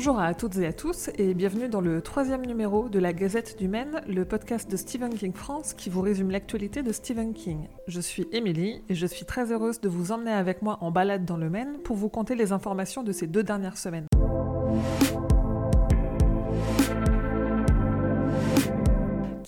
Bonjour 0.00 0.18
à 0.18 0.32
toutes 0.32 0.56
et 0.56 0.66
à 0.66 0.72
tous 0.72 1.10
et 1.18 1.34
bienvenue 1.34 1.68
dans 1.68 1.82
le 1.82 2.00
troisième 2.00 2.46
numéro 2.46 2.88
de 2.88 2.98
la 2.98 3.12
Gazette 3.12 3.58
du 3.58 3.68
Maine, 3.68 4.00
le 4.08 4.24
podcast 4.24 4.70
de 4.70 4.78
Stephen 4.78 5.12
King 5.12 5.34
France 5.34 5.74
qui 5.74 5.90
vous 5.90 6.00
résume 6.00 6.30
l'actualité 6.30 6.82
de 6.82 6.90
Stephen 6.90 7.34
King. 7.34 7.68
Je 7.86 8.00
suis 8.00 8.26
Émilie 8.32 8.82
et 8.88 8.94
je 8.94 9.06
suis 9.06 9.26
très 9.26 9.52
heureuse 9.52 9.78
de 9.82 9.90
vous 9.90 10.10
emmener 10.10 10.32
avec 10.32 10.62
moi 10.62 10.78
en 10.80 10.90
balade 10.90 11.26
dans 11.26 11.36
le 11.36 11.50
Maine 11.50 11.80
pour 11.84 11.96
vous 11.96 12.08
conter 12.08 12.34
les 12.34 12.50
informations 12.50 13.02
de 13.02 13.12
ces 13.12 13.26
deux 13.26 13.42
dernières 13.42 13.76
semaines. 13.76 14.06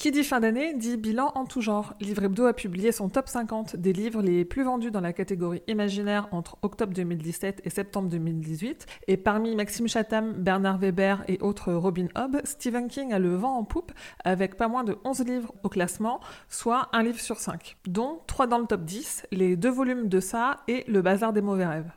Qui 0.03 0.11
dit 0.11 0.25
fin 0.25 0.41
d'année 0.41 0.75
dit 0.75 0.97
bilan 0.97 1.31
en 1.37 1.45
tout 1.45 1.61
genre. 1.61 1.95
Livre 2.01 2.25
Hebdo 2.25 2.47
a 2.47 2.53
publié 2.53 2.91
son 2.91 3.09
top 3.09 3.29
50 3.29 3.77
des 3.77 3.93
livres 3.93 4.21
les 4.21 4.45
plus 4.45 4.65
vendus 4.65 4.91
dans 4.91 5.01
la 5.01 5.13
catégorie 5.13 5.63
imaginaire 5.69 6.27
entre 6.33 6.59
octobre 6.63 6.93
2017 6.93 7.61
et 7.63 7.71
septembre 7.71 8.09
2018. 8.09 8.85
Et 9.07 9.17
parmi 9.17 9.55
Maxime 9.55 9.87
Chatham, 9.87 10.33
Bernard 10.33 10.79
Weber 10.79 11.23
et 11.29 11.39
autres 11.41 11.73
Robin 11.73 12.09
Hobb, 12.17 12.41
Stephen 12.43 12.89
King 12.89 13.13
a 13.13 13.21
le 13.21 13.37
vent 13.37 13.57
en 13.57 13.63
poupe 13.63 13.93
avec 14.25 14.57
pas 14.57 14.67
moins 14.67 14.83
de 14.83 14.99
11 15.05 15.21
livres 15.21 15.55
au 15.63 15.69
classement, 15.69 16.19
soit 16.49 16.89
un 16.93 17.05
livre 17.05 17.21
sur 17.21 17.39
5, 17.39 17.77
dont 17.87 18.19
3 18.27 18.49
dans 18.49 18.59
le 18.59 18.67
top 18.67 18.83
10, 18.83 19.27
les 19.31 19.55
deux 19.55 19.71
volumes 19.71 20.09
de 20.09 20.19
ça 20.19 20.57
et 20.67 20.83
Le 20.89 21.01
Bazar 21.01 21.33
des 21.33 21.43
mauvais 21.43 21.67
rêves. 21.67 21.93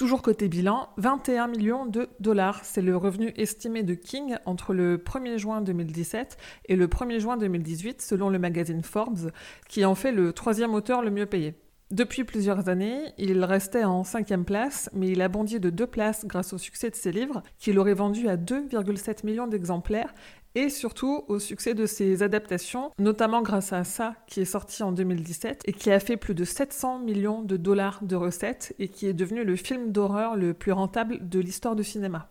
Toujours 0.00 0.22
côté 0.22 0.48
bilan, 0.48 0.88
21 0.96 1.46
millions 1.48 1.84
de 1.84 2.08
dollars, 2.20 2.64
c'est 2.64 2.80
le 2.80 2.96
revenu 2.96 3.34
estimé 3.36 3.82
de 3.82 3.92
King 3.92 4.36
entre 4.46 4.72
le 4.72 4.96
1er 4.96 5.36
juin 5.36 5.60
2017 5.60 6.38
et 6.70 6.76
le 6.76 6.86
1er 6.86 7.18
juin 7.18 7.36
2018 7.36 8.00
selon 8.00 8.30
le 8.30 8.38
magazine 8.38 8.82
Forbes, 8.82 9.30
qui 9.68 9.84
en 9.84 9.94
fait 9.94 10.12
le 10.12 10.32
troisième 10.32 10.72
auteur 10.72 11.02
le 11.02 11.10
mieux 11.10 11.26
payé. 11.26 11.54
Depuis 11.90 12.24
plusieurs 12.24 12.68
années, 12.68 13.12
il 13.18 13.44
restait 13.44 13.84
en 13.84 14.04
cinquième 14.04 14.44
place, 14.44 14.88
mais 14.94 15.08
il 15.08 15.20
a 15.20 15.28
bondi 15.28 15.60
de 15.60 15.68
deux 15.68 15.88
places 15.88 16.24
grâce 16.24 16.52
au 16.52 16.58
succès 16.58 16.88
de 16.88 16.94
ses 16.94 17.12
livres, 17.12 17.42
qu'il 17.58 17.78
aurait 17.78 17.94
vendus 17.94 18.28
à 18.28 18.36
2,7 18.36 19.26
millions 19.26 19.48
d'exemplaires, 19.48 20.14
et 20.54 20.68
surtout 20.68 21.24
au 21.28 21.38
succès 21.38 21.74
de 21.74 21.86
ses 21.86 22.22
adaptations, 22.22 22.90
notamment 22.98 23.42
grâce 23.42 23.72
à 23.72 23.84
ça 23.84 24.14
qui 24.26 24.40
est 24.40 24.44
sorti 24.44 24.82
en 24.82 24.92
2017 24.92 25.62
et 25.64 25.72
qui 25.72 25.90
a 25.90 26.00
fait 26.00 26.16
plus 26.16 26.34
de 26.34 26.44
700 26.44 27.00
millions 27.00 27.42
de 27.42 27.56
dollars 27.56 28.00
de 28.02 28.16
recettes 28.16 28.74
et 28.78 28.88
qui 28.88 29.06
est 29.06 29.12
devenu 29.12 29.44
le 29.44 29.56
film 29.56 29.92
d'horreur 29.92 30.36
le 30.36 30.54
plus 30.54 30.72
rentable 30.72 31.28
de 31.28 31.40
l'histoire 31.40 31.76
du 31.76 31.84
cinéma. 31.84 32.28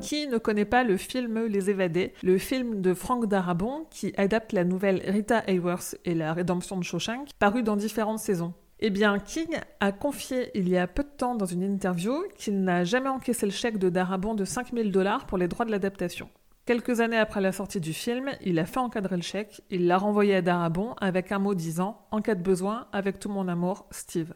Qui 0.00 0.28
ne 0.28 0.38
connaît 0.38 0.64
pas 0.64 0.84
le 0.84 0.96
film 0.96 1.46
Les 1.46 1.68
Évadés, 1.68 2.12
le 2.22 2.38
film 2.38 2.80
de 2.80 2.94
Frank 2.94 3.26
Darabont 3.26 3.86
qui 3.90 4.12
adapte 4.16 4.52
la 4.52 4.62
nouvelle 4.62 5.02
Rita 5.04 5.42
Hayworth 5.48 5.96
et 6.04 6.14
la 6.14 6.32
rédemption 6.32 6.78
de 6.78 6.84
Shawshank, 6.84 7.30
paru 7.40 7.64
dans 7.64 7.74
différentes 7.74 8.20
saisons 8.20 8.54
eh 8.78 8.90
bien, 8.90 9.18
King 9.18 9.58
a 9.80 9.92
confié 9.92 10.50
il 10.54 10.68
y 10.68 10.76
a 10.76 10.86
peu 10.86 11.02
de 11.02 11.08
temps 11.08 11.34
dans 11.34 11.46
une 11.46 11.62
interview 11.62 12.14
qu'il 12.36 12.62
n'a 12.62 12.84
jamais 12.84 13.08
encaissé 13.08 13.46
le 13.46 13.52
chèque 13.52 13.78
de 13.78 13.88
Darabont 13.88 14.34
de 14.34 14.44
5000 14.44 14.92
dollars 14.92 15.26
pour 15.26 15.38
les 15.38 15.48
droits 15.48 15.64
de 15.64 15.70
l'adaptation. 15.70 16.28
Quelques 16.66 17.00
années 17.00 17.16
après 17.16 17.40
la 17.40 17.52
sortie 17.52 17.80
du 17.80 17.92
film, 17.92 18.32
il 18.44 18.58
a 18.58 18.66
fait 18.66 18.80
encadrer 18.80 19.16
le 19.16 19.22
chèque, 19.22 19.62
il 19.70 19.86
l'a 19.86 19.98
renvoyé 19.98 20.34
à 20.34 20.42
Darabont 20.42 20.94
avec 21.00 21.32
un 21.32 21.38
mot 21.38 21.54
disant 21.54 22.06
En 22.10 22.20
cas 22.20 22.34
de 22.34 22.42
besoin, 22.42 22.88
avec 22.92 23.18
tout 23.18 23.28
mon 23.28 23.48
amour, 23.48 23.86
Steve. 23.92 24.34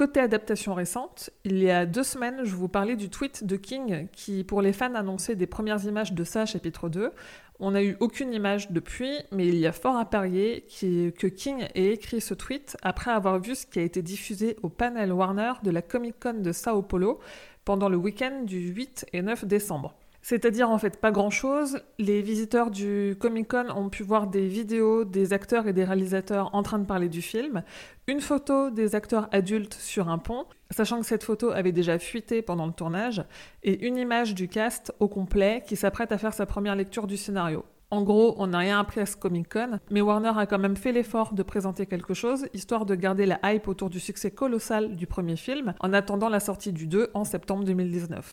Côté 0.00 0.20
adaptation 0.20 0.72
récente, 0.72 1.28
il 1.44 1.58
y 1.58 1.70
a 1.70 1.84
deux 1.84 2.04
semaines, 2.04 2.40
je 2.44 2.54
vous 2.54 2.68
parlais 2.68 2.96
du 2.96 3.10
tweet 3.10 3.44
de 3.44 3.56
King 3.56 4.08
qui, 4.12 4.44
pour 4.44 4.62
les 4.62 4.72
fans, 4.72 4.94
annonçait 4.94 5.36
des 5.36 5.46
premières 5.46 5.84
images 5.84 6.14
de 6.14 6.24
ça, 6.24 6.46
chapitre 6.46 6.88
2. 6.88 7.12
On 7.58 7.72
n'a 7.72 7.82
eu 7.82 7.98
aucune 8.00 8.32
image 8.32 8.70
depuis, 8.70 9.12
mais 9.30 9.46
il 9.46 9.56
y 9.56 9.66
a 9.66 9.72
fort 9.72 9.98
à 9.98 10.06
parier 10.06 10.64
que 10.80 11.26
King 11.26 11.66
ait 11.74 11.92
écrit 11.92 12.22
ce 12.22 12.32
tweet 12.32 12.78
après 12.80 13.10
avoir 13.10 13.40
vu 13.40 13.54
ce 13.54 13.66
qui 13.66 13.78
a 13.78 13.82
été 13.82 14.00
diffusé 14.00 14.56
au 14.62 14.70
panel 14.70 15.12
Warner 15.12 15.52
de 15.62 15.70
la 15.70 15.82
Comic 15.82 16.18
Con 16.18 16.40
de 16.40 16.52
Sao 16.52 16.80
Paulo 16.80 17.20
pendant 17.66 17.90
le 17.90 17.98
week-end 17.98 18.44
du 18.44 18.70
8 18.70 19.04
et 19.12 19.20
9 19.20 19.44
décembre. 19.44 19.94
C'est-à-dire 20.22 20.70
en 20.70 20.78
fait 20.78 21.00
pas 21.00 21.10
grand-chose. 21.10 21.80
Les 21.98 22.22
visiteurs 22.22 22.70
du 22.70 23.16
Comic-Con 23.18 23.66
ont 23.74 23.88
pu 23.88 24.02
voir 24.02 24.26
des 24.26 24.46
vidéos 24.46 25.04
des 25.04 25.32
acteurs 25.32 25.66
et 25.66 25.72
des 25.72 25.84
réalisateurs 25.84 26.54
en 26.54 26.62
train 26.62 26.78
de 26.78 26.84
parler 26.84 27.08
du 27.08 27.22
film, 27.22 27.62
une 28.06 28.20
photo 28.20 28.70
des 28.70 28.94
acteurs 28.94 29.28
adultes 29.32 29.74
sur 29.74 30.08
un 30.08 30.18
pont, 30.18 30.44
sachant 30.70 31.00
que 31.00 31.06
cette 31.06 31.24
photo 31.24 31.50
avait 31.50 31.72
déjà 31.72 31.98
fuité 31.98 32.42
pendant 32.42 32.66
le 32.66 32.72
tournage, 32.72 33.24
et 33.62 33.86
une 33.86 33.96
image 33.96 34.34
du 34.34 34.48
cast 34.48 34.94
au 35.00 35.08
complet 35.08 35.62
qui 35.66 35.76
s'apprête 35.76 36.12
à 36.12 36.18
faire 36.18 36.34
sa 36.34 36.46
première 36.46 36.76
lecture 36.76 37.06
du 37.06 37.16
scénario. 37.16 37.64
En 37.92 38.02
gros, 38.02 38.36
on 38.38 38.46
n'a 38.48 38.58
rien 38.58 38.78
appris 38.78 39.00
à 39.00 39.06
ce 39.06 39.16
Comic 39.16 39.52
Con, 39.52 39.80
mais 39.90 40.00
Warner 40.00 40.32
a 40.36 40.46
quand 40.46 40.60
même 40.60 40.76
fait 40.76 40.92
l'effort 40.92 41.34
de 41.34 41.42
présenter 41.42 41.86
quelque 41.86 42.14
chose, 42.14 42.46
histoire 42.54 42.86
de 42.86 42.94
garder 42.94 43.26
la 43.26 43.40
hype 43.42 43.66
autour 43.66 43.90
du 43.90 43.98
succès 43.98 44.30
colossal 44.30 44.94
du 44.94 45.08
premier 45.08 45.34
film, 45.34 45.74
en 45.80 45.92
attendant 45.92 46.28
la 46.28 46.38
sortie 46.38 46.72
du 46.72 46.86
2 46.86 47.10
en 47.14 47.24
septembre 47.24 47.64
2019. 47.64 48.32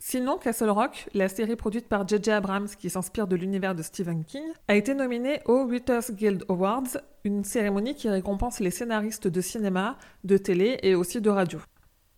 Sinon, 0.00 0.38
Castle 0.38 0.70
Rock, 0.70 1.08
la 1.12 1.28
série 1.28 1.56
produite 1.56 1.88
par 1.88 2.06
J.J. 2.06 2.30
Abrams 2.30 2.68
qui 2.68 2.88
s'inspire 2.88 3.26
de 3.26 3.34
l'univers 3.34 3.74
de 3.74 3.82
Stephen 3.82 4.24
King, 4.24 4.44
a 4.68 4.76
été 4.76 4.94
nominée 4.94 5.40
aux 5.44 5.66
Writers 5.66 6.12
Guild 6.12 6.44
Awards, 6.48 6.98
une 7.24 7.42
cérémonie 7.42 7.96
qui 7.96 8.08
récompense 8.08 8.60
les 8.60 8.70
scénaristes 8.70 9.26
de 9.26 9.40
cinéma, 9.40 9.98
de 10.22 10.36
télé 10.36 10.78
et 10.84 10.94
aussi 10.94 11.20
de 11.20 11.28
radio. 11.30 11.58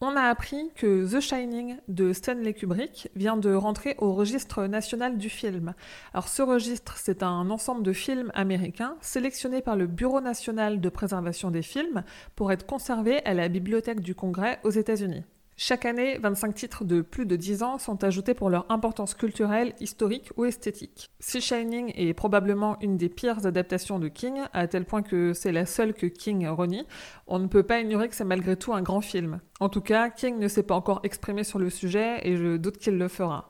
On 0.03 0.15
a 0.15 0.25
appris 0.25 0.71
que 0.75 1.11
The 1.11 1.21
Shining 1.21 1.79
de 1.89 2.13
Stanley 2.13 2.53
Kubrick 2.53 3.09
vient 3.17 3.39
de 3.39 3.55
rentrer 3.55 3.95
au 3.99 4.13
registre 4.13 4.67
national 4.67 5.17
du 5.17 5.31
film. 5.31 5.73
Alors 6.13 6.29
ce 6.29 6.43
registre, 6.43 6.99
c'est 6.99 7.23
un 7.23 7.49
ensemble 7.49 7.83
de 7.83 7.95
films 7.95 8.31
américains 8.35 8.97
sélectionnés 9.01 9.63
par 9.63 9.77
le 9.77 9.87
Bureau 9.87 10.21
national 10.21 10.83
de 10.83 10.89
préservation 10.91 11.51
des 11.51 11.63
films 11.63 12.05
pour 12.37 12.53
être 12.53 12.67
conservés 12.67 13.25
à 13.25 13.33
la 13.33 13.49
Bibliothèque 13.49 14.01
du 14.01 14.15
Congrès 14.15 14.61
aux 14.65 14.71
États-Unis. 14.71 15.25
Chaque 15.63 15.85
année, 15.85 16.17
25 16.17 16.55
titres 16.55 16.85
de 16.87 17.03
plus 17.03 17.27
de 17.27 17.37
10 17.37 17.63
ans 17.63 17.77
sont 17.77 18.03
ajoutés 18.03 18.33
pour 18.33 18.49
leur 18.49 18.65
importance 18.71 19.13
culturelle, 19.13 19.75
historique 19.79 20.31
ou 20.39 20.47
esthétique. 20.47 21.11
Sea 21.21 21.43
Shining 21.43 21.93
est 21.97 22.15
probablement 22.15 22.79
une 22.81 22.97
des 22.97 23.11
pires 23.11 23.45
adaptations 23.45 23.99
de 23.99 24.09
King, 24.09 24.41
à 24.55 24.67
tel 24.69 24.87
point 24.87 25.03
que 25.03 25.35
c'est 25.35 25.53
la 25.53 25.67
seule 25.67 25.93
que 25.93 26.07
King 26.07 26.49
renie. 26.49 26.87
On 27.27 27.39
ne 27.39 27.47
peut 27.47 27.63
pas 27.63 27.79
ignorer 27.79 28.09
que 28.09 28.15
c'est 28.15 28.25
malgré 28.25 28.57
tout 28.57 28.73
un 28.73 28.81
grand 28.81 29.03
film. 29.03 29.41
En 29.61 29.69
tout 29.69 29.83
cas, 29.83 30.09
King 30.09 30.39
ne 30.39 30.49
s'est 30.49 30.63
pas 30.63 30.75
encore 30.75 31.01
exprimé 31.03 31.45
sur 31.45 31.59
le 31.59 31.69
sujet 31.69 32.27
et 32.27 32.39
je 32.39 32.57
doute 32.57 32.79
qu'il 32.79 32.97
le 32.97 33.09
fera. 33.09 33.50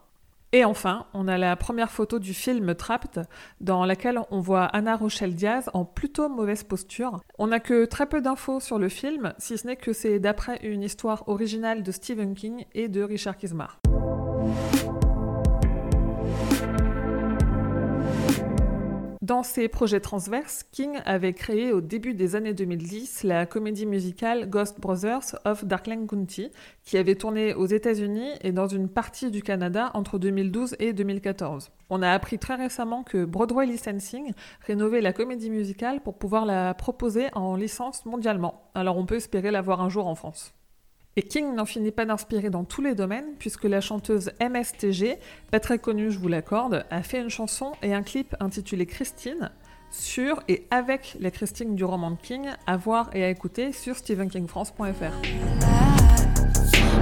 Et 0.52 0.64
enfin, 0.64 1.06
on 1.14 1.28
a 1.28 1.38
la 1.38 1.54
première 1.54 1.92
photo 1.92 2.18
du 2.18 2.34
film 2.34 2.74
Trapped, 2.74 3.22
dans 3.60 3.84
laquelle 3.84 4.18
on 4.32 4.40
voit 4.40 4.64
Anna 4.64 4.96
Rochelle 4.96 5.36
Diaz 5.36 5.70
en 5.74 5.84
plutôt 5.84 6.28
mauvaise 6.28 6.64
posture. 6.64 7.20
On 7.38 7.46
n'a 7.46 7.60
que 7.60 7.84
très 7.84 8.06
peu 8.06 8.20
d'infos 8.20 8.58
sur 8.58 8.80
le 8.80 8.88
film, 8.88 9.32
si 9.38 9.56
ce 9.58 9.68
n'est 9.68 9.76
que 9.76 9.92
c'est 9.92 10.18
d'après 10.18 10.58
une 10.64 10.82
histoire 10.82 11.28
originale 11.28 11.84
de 11.84 11.92
Stephen 11.92 12.34
King 12.34 12.64
et 12.74 12.88
de 12.88 13.00
Richard 13.02 13.36
Kismar. 13.36 13.78
Dans 19.30 19.44
ses 19.44 19.68
projets 19.68 20.00
transverses, 20.00 20.64
King 20.72 20.98
avait 21.04 21.34
créé 21.34 21.72
au 21.72 21.80
début 21.80 22.14
des 22.14 22.34
années 22.34 22.52
2010 22.52 23.22
la 23.22 23.46
comédie 23.46 23.86
musicale 23.86 24.50
Ghost 24.50 24.80
Brothers 24.80 25.36
of 25.44 25.64
Darkland 25.64 26.08
County, 26.08 26.50
qui 26.82 26.98
avait 26.98 27.14
tourné 27.14 27.54
aux 27.54 27.66
États-Unis 27.66 28.28
et 28.41 28.50
dans 28.50 28.66
une 28.66 28.88
partie 28.88 29.30
du 29.30 29.41
Canada 29.41 29.92
entre 29.94 30.18
2012 30.18 30.74
et 30.80 30.92
2014. 30.92 31.70
On 31.91 32.02
a 32.02 32.10
appris 32.10 32.41
très 32.41 32.56
récemment 32.56 33.04
que 33.04 33.24
Broadway 33.24 33.66
Licensing 33.66 34.32
rénovait 34.66 35.00
la 35.00 35.12
comédie 35.12 35.50
musicale 35.50 36.00
pour 36.00 36.18
pouvoir 36.18 36.44
la 36.44 36.74
proposer 36.74 37.28
en 37.34 37.54
licence 37.54 38.04
mondialement. 38.06 38.68
Alors 38.74 38.97
on 38.97 39.06
peut 39.06 39.15
espérer 39.15 39.53
la 39.53 39.62
voir 39.62 39.80
un 39.80 39.91
jour 39.91 40.09
en 40.09 40.16
France. 40.16 40.54
Et 41.16 41.22
King 41.22 41.54
n'en 41.57 41.65
finit 41.65 41.91
pas 41.91 42.04
d'inspirer 42.04 42.51
dans 42.51 42.62
tous 42.62 42.83
les 42.83 42.95
domaines, 42.95 43.34
puisque 43.39 43.65
la 43.65 43.80
chanteuse 43.80 44.30
MSTG, 44.41 45.18
pas 45.51 45.59
très 45.59 45.80
connue 45.80 46.12
je 46.12 46.18
vous 46.21 46.28
l'accorde, 46.28 46.86
a 46.89 47.03
fait 47.03 47.21
une 47.21 47.30
chanson 47.30 47.72
et 47.83 47.95
un 47.95 48.03
clip 48.03 48.36
intitulé 48.39 48.86
Christine, 48.86 49.51
sur 49.91 50.41
et 50.47 50.68
avec 50.71 51.16
la 51.18 51.33
Christine 51.33 51.74
du 51.74 51.84
roman 51.84 52.12
de 52.12 52.16
King, 52.16 52.47
à 52.65 52.77
voir 52.77 53.10
et 53.12 53.24
à 53.24 53.28
écouter 53.28 53.72
sur 53.72 53.97
stephenkingfrance.fr. 53.97 55.12
Sinon, 56.71 57.01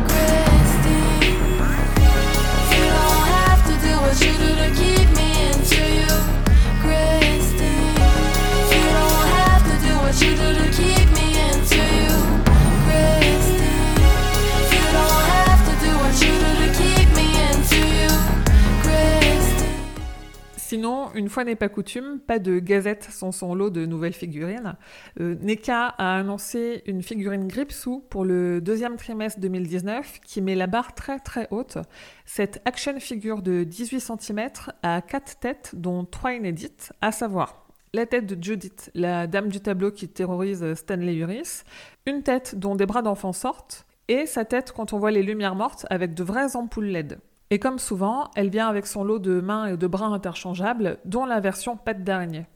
une 21.18 21.28
fois 21.28 21.44
n'est 21.44 21.56
pas 21.56 21.68
coutume, 21.68 22.20
pas 22.20 22.38
de 22.38 22.60
gazette 22.60 23.08
sans 23.10 23.32
son 23.32 23.54
lot 23.54 23.70
de 23.70 23.84
nouvelles 23.84 24.14
figurines. 24.14 24.76
Euh, 25.20 25.34
NECA 25.42 25.88
a 25.98 26.16
annoncé 26.16 26.82
une 26.86 27.02
figurine 27.02 27.48
Gripsou 27.48 28.04
pour 28.08 28.24
le 28.24 28.60
deuxième 28.60 28.96
trimestre 28.96 29.40
2019 29.40 30.20
qui 30.24 30.40
met 30.40 30.54
la 30.54 30.68
barre 30.68 30.94
très 30.94 31.18
très 31.18 31.48
haute. 31.50 31.78
Cette 32.24 32.62
action 32.64 32.98
figure 33.00 33.42
de 33.42 33.64
18 33.64 34.00
cm 34.00 34.48
a 34.82 35.02
quatre 35.02 35.40
têtes, 35.40 35.72
dont 35.74 36.04
trois 36.04 36.32
inédites, 36.32 36.92
à 37.00 37.10
savoir 37.10 37.66
la 37.94 38.06
tête 38.06 38.26
de 38.26 38.42
Judith, 38.42 38.90
la 38.94 39.26
dame 39.26 39.48
du 39.48 39.60
tableau 39.60 39.90
qui 39.90 40.08
terrorise 40.08 40.74
Stanley 40.74 41.16
Uris, 41.16 41.64
une 42.06 42.22
tête 42.22 42.54
dont 42.54 42.76
des 42.76 42.86
bras 42.86 43.02
d'enfant 43.02 43.32
sortent, 43.32 43.86
et 44.08 44.26
sa 44.26 44.44
tête 44.44 44.72
quand 44.72 44.92
on 44.92 44.98
voit 44.98 45.10
les 45.10 45.22
lumières 45.22 45.54
mortes 45.54 45.86
avec 45.90 46.14
de 46.14 46.22
vraies 46.22 46.54
ampoules 46.54 46.86
LED. 46.86 47.18
Et 47.50 47.58
comme 47.58 47.78
souvent, 47.78 48.30
elle 48.36 48.50
vient 48.50 48.68
avec 48.68 48.86
son 48.86 49.04
lot 49.04 49.18
de 49.18 49.40
mains 49.40 49.66
et 49.66 49.76
de 49.76 49.86
bras 49.86 50.06
interchangeables, 50.06 50.98
dont 51.04 51.24
la 51.24 51.40
version 51.40 51.76
patte 51.76 52.04
d'araignée. 52.04 52.46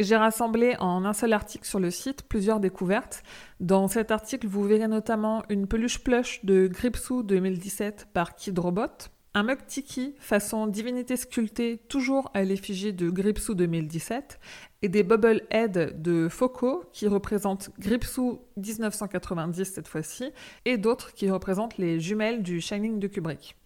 J'ai 0.00 0.16
rassemblé 0.16 0.76
en 0.80 1.04
un 1.04 1.12
seul 1.12 1.32
article 1.32 1.66
sur 1.66 1.78
le 1.78 1.90
site 1.90 2.24
plusieurs 2.28 2.58
découvertes. 2.58 3.22
Dans 3.60 3.86
cet 3.86 4.10
article, 4.10 4.48
vous 4.48 4.64
verrez 4.64 4.88
notamment 4.88 5.44
une 5.48 5.68
peluche 5.68 6.02
plush 6.02 6.44
de 6.44 6.66
Gripsou 6.66 7.22
2017 7.22 8.08
par 8.12 8.34
Kid 8.34 8.58
Robot, 8.58 9.08
un 9.34 9.44
mug 9.44 9.64
tiki 9.66 10.14
façon 10.18 10.66
divinité 10.66 11.16
sculptée 11.16 11.78
toujours 11.88 12.30
à 12.34 12.42
l'effigie 12.42 12.92
de 12.92 13.08
Gripsou 13.08 13.54
2017 13.54 14.40
et 14.82 14.88
des 14.88 15.04
bubble 15.04 15.42
head 15.50 16.02
de 16.02 16.28
Foucault 16.28 16.84
qui 16.92 17.08
représentent 17.08 17.70
Gripsou 17.78 18.40
1990 18.56 19.64
cette 19.64 19.88
fois-ci 19.88 20.32
et 20.64 20.76
d'autres 20.76 21.14
qui 21.14 21.30
représentent 21.30 21.78
les 21.78 21.98
jumelles 21.98 22.42
du 22.42 22.60
Shining 22.60 22.98
de 22.98 23.06
Kubrick. 23.06 23.56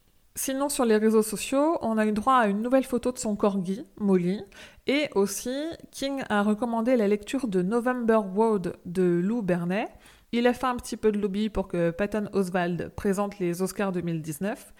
Sinon, 0.40 0.69
sur 0.69 0.85
les 0.85 0.96
réseaux 0.96 1.25
sociaux, 1.25 1.79
on 1.81 1.99
a 1.99 2.06
eu 2.06 2.12
droit 2.12 2.37
à 2.37 2.46
une 2.46 2.62
nouvelle 2.62 2.85
photo 2.85 3.11
de 3.11 3.19
son 3.19 3.35
corgi, 3.35 3.85
Molly, 3.96 4.40
et 4.87 5.08
aussi 5.17 5.52
King 5.90 6.23
a 6.29 6.44
recommandé 6.44 6.94
la 6.94 7.08
lecture 7.08 7.49
de 7.49 7.61
November 7.61 8.20
Road 8.37 8.76
de 8.85 9.02
Lou 9.02 9.43
Bernet. 9.43 9.88
Il 10.31 10.46
a 10.46 10.52
fait 10.52 10.67
un 10.67 10.76
petit 10.76 10.96
peu 10.96 11.11
de 11.11 11.19
lobby 11.19 11.49
pour 11.49 11.67
que 11.67 11.90
Patton 11.90 12.29
Oswald 12.35 12.93
présente 12.94 13.40
les 13.40 13.62
Oscars 13.62 13.90
2019. 13.90 14.75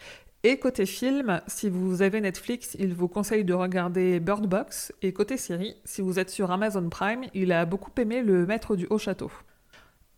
Et 0.45 0.61
côté 0.61 0.87
film, 0.87 1.41
si 1.49 1.69
vous 1.69 2.03
avez 2.03 2.21
Netflix, 2.21 2.77
il 2.79 2.95
vous 2.95 3.09
conseille 3.09 3.45
de 3.45 3.53
regarder 3.53 4.21
Bird 4.21 4.47
Box. 4.47 4.93
Et 5.03 5.13
côté 5.13 5.37
série, 5.37 5.75
si 5.85 6.03
vous 6.03 6.21
êtes 6.21 6.31
sur 6.31 6.53
Amazon 6.53 6.89
Prime, 6.89 7.25
il 7.35 7.51
a 7.51 7.65
beaucoup 7.65 7.91
aimé 7.97 8.23
Le 8.23 8.47
Maître 8.47 8.77
du 8.77 8.87
Haut 8.91 8.99
Château. 8.99 9.33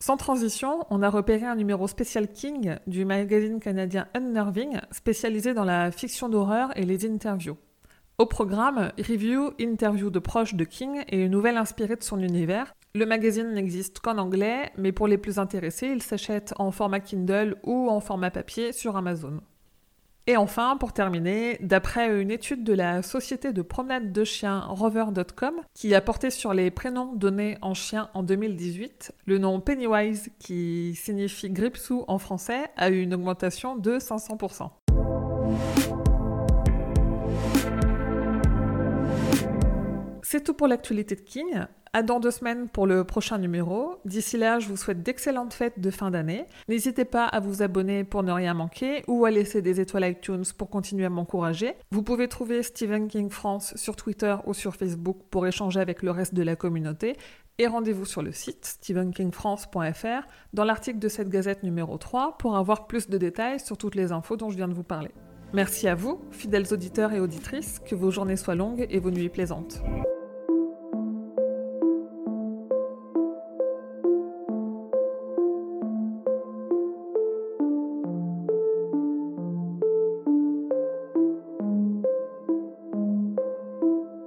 Sans 0.02 0.16
transition, 0.16 0.86
on 0.88 1.02
a 1.02 1.10
repéré 1.10 1.44
un 1.44 1.56
numéro 1.56 1.86
spécial 1.86 2.26
King 2.26 2.76
du 2.86 3.04
magazine 3.04 3.60
canadien 3.60 4.08
Unnerving, 4.16 4.80
spécialisé 4.92 5.52
dans 5.52 5.64
la 5.64 5.90
fiction 5.90 6.30
d'horreur 6.30 6.70
et 6.74 6.86
les 6.86 7.04
interviews. 7.04 7.58
Au 8.16 8.24
programme, 8.24 8.92
review, 8.98 9.52
interview 9.58 10.08
de 10.08 10.18
proches 10.18 10.54
de 10.54 10.64
King 10.64 11.04
et 11.08 11.22
une 11.22 11.30
nouvelle 11.30 11.58
inspirée 11.58 11.96
de 11.96 12.02
son 12.02 12.18
univers. 12.20 12.74
Le 12.94 13.04
magazine 13.04 13.52
n'existe 13.52 14.00
qu'en 14.00 14.16
anglais, 14.16 14.72
mais 14.78 14.92
pour 14.92 15.06
les 15.06 15.18
plus 15.18 15.38
intéressés, 15.38 15.88
il 15.88 16.02
s'achète 16.02 16.54
en 16.56 16.70
format 16.70 17.00
Kindle 17.00 17.56
ou 17.62 17.90
en 17.90 18.00
format 18.00 18.30
papier 18.30 18.72
sur 18.72 18.96
Amazon. 18.96 19.42
Et 20.30 20.36
enfin, 20.36 20.76
pour 20.76 20.92
terminer, 20.92 21.58
d'après 21.60 22.22
une 22.22 22.30
étude 22.30 22.62
de 22.62 22.72
la 22.72 23.02
société 23.02 23.52
de 23.52 23.62
promenade 23.62 24.12
de 24.12 24.22
chiens 24.22 24.60
Rover.com, 24.60 25.54
qui 25.74 25.92
a 25.92 26.00
porté 26.00 26.30
sur 26.30 26.54
les 26.54 26.70
prénoms 26.70 27.16
donnés 27.16 27.58
en 27.62 27.74
chien 27.74 28.10
en 28.14 28.22
2018, 28.22 29.10
le 29.26 29.38
nom 29.38 29.58
Pennywise, 29.58 30.30
qui 30.38 30.94
signifie 30.94 31.50
Gripsou 31.50 32.04
en 32.06 32.18
français, 32.18 32.70
a 32.76 32.90
eu 32.90 33.00
une 33.00 33.12
augmentation 33.12 33.74
de 33.74 33.98
500%. 33.98 34.70
C'est 40.22 40.44
tout 40.44 40.54
pour 40.54 40.68
l'actualité 40.68 41.16
de 41.16 41.22
King. 41.22 41.66
À 41.92 42.04
dans 42.04 42.20
deux 42.20 42.30
semaines 42.30 42.68
pour 42.68 42.86
le 42.86 43.02
prochain 43.02 43.38
numéro. 43.38 43.96
D'ici 44.04 44.36
là, 44.36 44.60
je 44.60 44.68
vous 44.68 44.76
souhaite 44.76 45.02
d'excellentes 45.02 45.52
fêtes 45.52 45.80
de 45.80 45.90
fin 45.90 46.12
d'année. 46.12 46.46
N'hésitez 46.68 47.04
pas 47.04 47.24
à 47.24 47.40
vous 47.40 47.62
abonner 47.62 48.04
pour 48.04 48.22
ne 48.22 48.30
rien 48.30 48.54
manquer 48.54 49.02
ou 49.08 49.24
à 49.24 49.30
laisser 49.32 49.60
des 49.60 49.80
étoiles 49.80 50.08
iTunes 50.08 50.44
pour 50.56 50.70
continuer 50.70 51.06
à 51.06 51.10
m'encourager. 51.10 51.74
Vous 51.90 52.04
pouvez 52.04 52.28
trouver 52.28 52.62
Stephen 52.62 53.08
King 53.08 53.28
France 53.28 53.74
sur 53.74 53.96
Twitter 53.96 54.36
ou 54.46 54.54
sur 54.54 54.76
Facebook 54.76 55.18
pour 55.32 55.48
échanger 55.48 55.80
avec 55.80 56.04
le 56.04 56.12
reste 56.12 56.32
de 56.32 56.44
la 56.44 56.54
communauté. 56.54 57.16
Et 57.58 57.66
rendez-vous 57.66 58.04
sur 58.04 58.22
le 58.22 58.30
site 58.30 58.66
stephenkingfrance.fr 58.66 60.28
dans 60.52 60.64
l'article 60.64 61.00
de 61.00 61.08
cette 61.08 61.28
gazette 61.28 61.64
numéro 61.64 61.98
3 61.98 62.38
pour 62.38 62.54
avoir 62.56 62.86
plus 62.86 63.08
de 63.08 63.18
détails 63.18 63.58
sur 63.58 63.76
toutes 63.76 63.96
les 63.96 64.12
infos 64.12 64.36
dont 64.36 64.50
je 64.50 64.56
viens 64.56 64.68
de 64.68 64.74
vous 64.74 64.84
parler. 64.84 65.10
Merci 65.52 65.88
à 65.88 65.96
vous, 65.96 66.20
fidèles 66.30 66.72
auditeurs 66.72 67.12
et 67.12 67.18
auditrices, 67.18 67.80
que 67.80 67.96
vos 67.96 68.12
journées 68.12 68.36
soient 68.36 68.54
longues 68.54 68.86
et 68.88 69.00
vos 69.00 69.10
nuits 69.10 69.28
plaisantes. 69.28 69.82